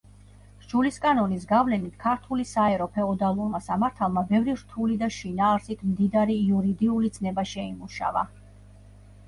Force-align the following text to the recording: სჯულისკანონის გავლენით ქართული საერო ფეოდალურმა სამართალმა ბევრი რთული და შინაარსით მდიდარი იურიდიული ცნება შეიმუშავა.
სჯულისკანონის 0.61 1.43
გავლენით 1.51 1.99
ქართული 2.05 2.45
საერო 2.53 2.87
ფეოდალურმა 2.95 3.61
სამართალმა 3.67 4.25
ბევრი 4.33 4.57
რთული 4.63 4.99
და 5.03 5.11
შინაარსით 5.19 5.87
მდიდარი 5.93 6.41
იურიდიული 6.49 7.15
ცნება 7.19 7.49
შეიმუშავა. 7.55 8.29